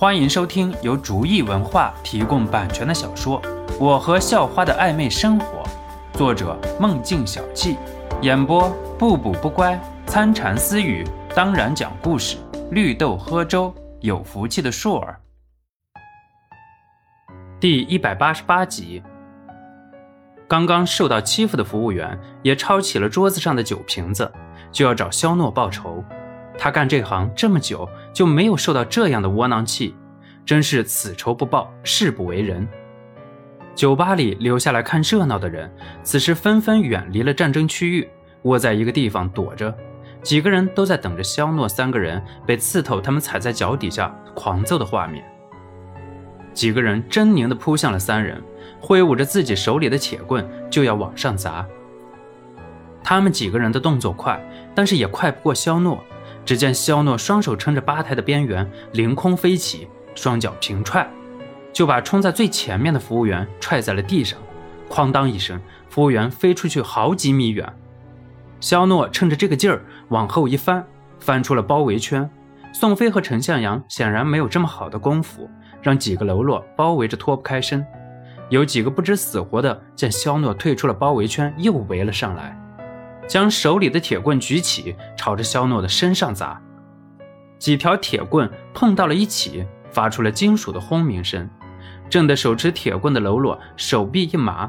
[0.00, 3.42] 欢迎收听由竹意文化提供版权的小说
[3.80, 5.64] 《我和校花的暧昧生活》，
[6.16, 7.76] 作者梦境小憩，
[8.22, 9.76] 演播不补不乖、
[10.06, 12.36] 参禅私语，当然讲故事，
[12.70, 15.18] 绿豆喝粥，有福气的硕儿。
[17.58, 19.02] 第一百八十八集，
[20.46, 24.30] 刚刚受到欺负的服务员也抄起了桌子上的酒瓶子，
[24.70, 26.04] 就要找肖诺报仇。
[26.58, 29.94] 他干这行这么久，就没有受到这样的窝囊气，
[30.44, 32.68] 真是此仇不报，誓不为人。
[33.76, 38.08] 酒吧里留下来看热闹的人，此时纷纷远离了战争区域，
[38.42, 39.72] 窝在一个地方躲着。
[40.20, 45.24] 几个人都在等着肖诺三个人被刺透他们踩在脚底下狂揍的画面。
[46.52, 48.42] 几个人狰狞地扑向了三人，
[48.80, 51.64] 挥舞着自己手里的铁棍就要往上砸。
[53.04, 54.44] 他们几个人的动作快，
[54.74, 56.02] 但是也快不过肖诺。
[56.48, 61.06] 只见肖诺双手撑着吧台的边缘，凌空飞起，双脚平踹，
[61.74, 64.38] 就把冲在最前面的服务员踹在了地上。
[64.88, 67.70] 哐当一声，服务员飞出去好几米远。
[68.60, 70.82] 肖诺趁着这个劲儿往后一翻，
[71.18, 72.26] 翻出了包围圈。
[72.72, 75.50] 宋飞和陈向阳显然没有这么好的功夫，
[75.82, 77.84] 让几个喽啰包围着脱不开身。
[78.48, 82.58] 有几个不知死活的见肖诺退出了包围圈，又围了上来。
[83.28, 86.60] 将手里的铁棍举起，朝着肖诺的身上砸。
[87.58, 91.48] 几条铁棍碰到了一起，发出了金属的轰鸣声。
[92.08, 94.66] 震得手持铁棍的喽啰手臂一麻，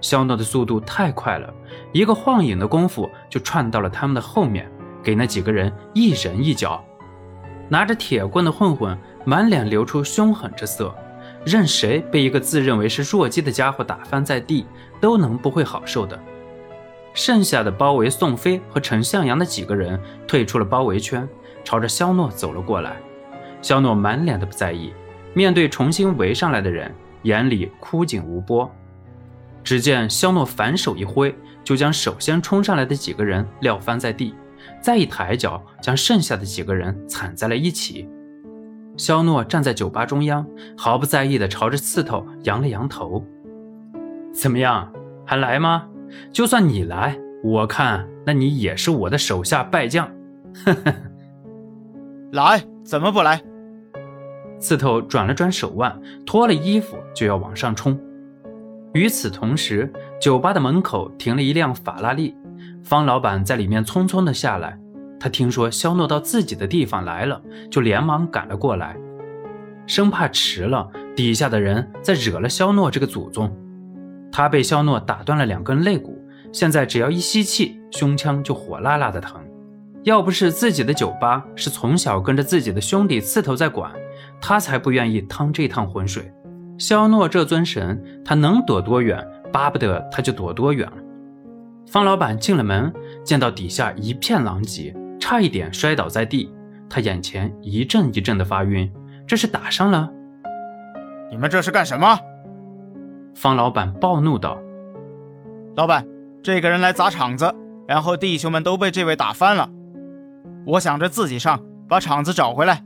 [0.00, 1.52] 肖诺的速度太快了，
[1.92, 4.70] 一个晃影的功夫就窜到了他们的后面，
[5.02, 6.82] 给那几个人一人一脚。
[7.68, 10.94] 拿着铁棍的混混满脸流出凶狠之色，
[11.44, 14.64] 任谁被一个自认为是弱鸡的家伙打翻在地，
[14.98, 16.18] 都能不会好受的。
[17.18, 21.28] 剩下的包围宋飞和陈向阳的几个人退出了包围圈，
[21.64, 22.96] 朝着肖诺走了过来。
[23.60, 24.92] 肖诺满脸的不在意，
[25.34, 28.70] 面对重新围上来的人，眼里枯井无波。
[29.64, 34.32] 只见肖诺反手一挥，就将首先冲上来的几个人撂翻在地，
[34.80, 38.08] 再一抬脚将剩下的几个人踩在了一起。
[38.96, 40.46] 肖诺站在酒吧中央，
[40.76, 43.26] 毫不在意地朝着刺头扬了扬头
[44.32, 44.92] ：“怎么样，
[45.26, 45.88] 还来吗？”
[46.32, 50.06] 就算你来，我看那你也是我的手下败将。
[50.64, 50.94] 呵呵，
[52.32, 53.42] 来，怎么不来？
[54.58, 57.98] 刺头转了转手腕，脱了衣服就要往上冲。
[58.92, 62.34] 与此同时，酒吧的门口停了一辆法拉利，
[62.82, 64.76] 方老板在里面匆匆的下来。
[65.20, 68.96] 他听说肖诺到自己的地方来了，就连忙赶了过来，
[69.86, 73.54] 生怕迟了底下的人再惹了肖诺这个祖宗。
[74.30, 76.22] 他被肖诺打断了两根肋骨，
[76.52, 79.40] 现在只要一吸气，胸腔就火辣辣的疼。
[80.04, 83.92] 要不是自己的酒吧是从小跟着自己的兄弟刺头在管，
[84.40, 86.32] 他才不愿意趟这趟浑水。
[86.78, 90.88] 肖诺这尊神，他能躲多远，巴不得他就躲多远。
[91.90, 92.92] 方老板进了门，
[93.24, 96.54] 见到底下一片狼藉，差一点摔倒在地，
[96.88, 98.90] 他眼前一阵一阵的发晕，
[99.26, 100.08] 这是打伤了？
[101.30, 102.18] 你们这是干什么？
[103.38, 104.58] 方老板暴怒道
[105.76, 106.04] ：“老板，
[106.42, 107.54] 这个人来砸场子，
[107.86, 109.70] 然后弟兄们都被这位打翻了。
[110.66, 111.56] 我想着自己上，
[111.88, 112.82] 把场子找回来。”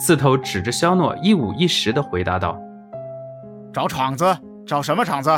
[0.00, 2.58] 刺头指着肖诺，一五一十地回答道
[3.74, 4.24] ：“找场子？
[4.66, 5.30] 找什么场子？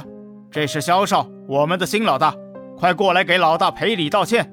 [0.49, 2.33] 这是肖少，我们的新老大，
[2.77, 4.49] 快过来给老大赔礼道歉。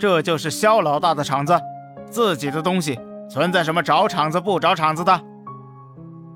[0.00, 1.56] 这就是肖老大的场子，
[2.10, 5.20] 自己的东西存在什么找场子不找场子的？”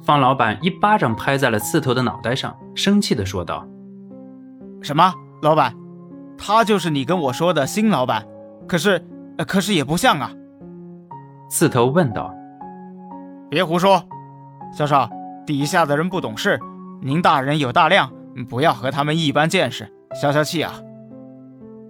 [0.05, 3.67] 方老板一巴掌拍在了刺头的脑袋上，生气地说道
[4.83, 5.15] ：“什么？
[5.41, 5.75] 老板，
[6.37, 8.27] 他就是你跟我说的新老板？
[8.69, 9.03] 可是，
[9.47, 10.31] 可是也不像啊。”
[11.49, 12.35] 刺头问道
[13.49, 14.03] ：“别胡说，
[14.77, 15.09] 小少，
[15.47, 16.61] 底下的人不懂事，
[17.01, 18.13] 您大人有大量，
[18.49, 19.91] 不要和他们一般见识，
[20.21, 20.75] 消消气啊。”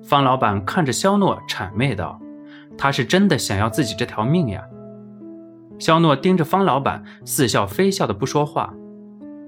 [0.05, 2.21] 方老板看着肖诺，谄媚道
[2.79, 4.63] ：“他是真的想要自己这条命呀。”
[5.79, 8.73] 肖诺盯着方老板，似笑非笑的不说话。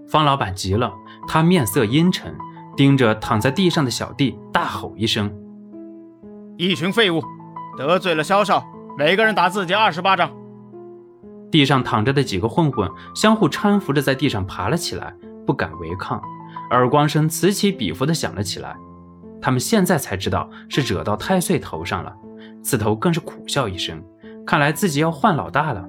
[0.08, 0.93] 方老板急了，
[1.26, 2.34] 他面色阴沉，
[2.76, 5.32] 盯着躺在地上的小弟，大吼一声
[6.56, 7.23] ：“一群废物，
[7.76, 8.64] 得罪了肖少，
[8.96, 10.31] 每个人打自己二十巴掌！”
[11.50, 15.14] 地上躺着的几个混混相互搀扶着在地上爬了起来，
[15.46, 16.20] 不敢违抗。
[16.70, 18.76] 耳光声此起彼伏的响了起来。
[19.40, 22.12] 他们现在才知道是惹到太岁头上了。
[22.62, 24.02] 刺头更是苦笑一声，
[24.44, 25.88] 看来自己要换老大了。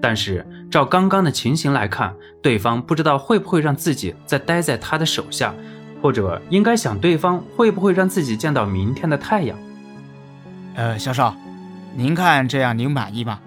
[0.00, 5.54] 但是照刚刚的情形来看，对方不知道会不会让自己再待在他的手下，
[6.00, 9.58] 或者应该想对方会不会让自己见到明天的太阳。
[10.74, 11.34] 呃，萧少，
[11.96, 13.40] 您看这样您满意吗？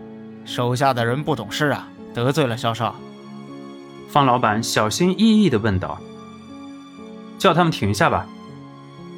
[0.44, 2.96] 手下的人不懂事啊，得罪了肖少？
[4.10, 6.00] 方老板小心翼翼地问道。
[7.38, 8.28] 叫他们停下吧。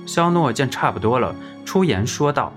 [0.06, 2.54] 肖诺见差不多了，出言说道。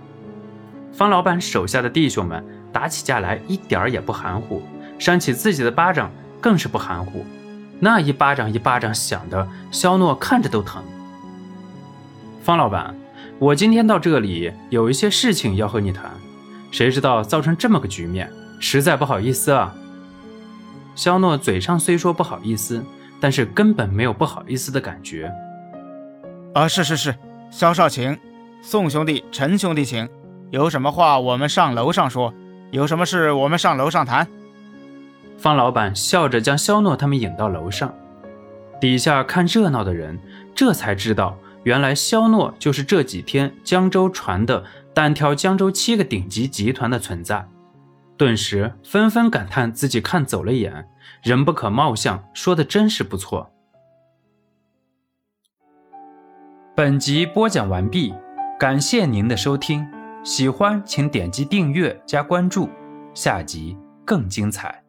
[0.93, 2.44] 方老板手下的弟兄们
[2.76, 4.62] 打起架来一点儿也不含糊，
[4.99, 6.11] 扇起自己的巴掌
[6.43, 7.25] 更是不含糊。
[7.81, 10.84] 那一巴掌一巴掌响的，肖诺看着都疼。
[12.43, 12.94] 方老板，
[13.38, 16.11] 我今天到这里有一些事情要和你谈，
[16.70, 18.31] 谁知道造成这么个局面，
[18.61, 19.75] 实在不好意思啊。
[20.94, 22.84] 肖诺嘴上虽说不好意思，
[23.19, 25.32] 但是根本没有不好意思的感觉。
[26.52, 27.14] 啊，是是是，
[27.50, 28.14] 肖少请，
[28.61, 30.06] 宋兄弟、陈兄弟请，
[30.50, 32.34] 有什么话我们上楼上说，
[32.76, 34.28] 有什么事我们上楼上谈。
[35.38, 37.94] 方老板笑着将肖诺他们引到楼上，
[38.78, 40.19] 底下看热闹的人
[40.55, 44.62] 这才知道，原来肖诺就是这几天江州传的
[44.93, 47.49] 单挑江州七个顶级集团的存在，
[48.19, 50.87] 顿时纷纷感叹自己看走了眼，
[51.22, 53.50] 人不可貌相，说的真是不错。
[56.75, 58.12] 本集播讲完毕，
[58.61, 59.87] 感谢您的收听，
[60.26, 62.69] 喜欢请点击订阅加关注，
[63.14, 64.85] 下集更精彩。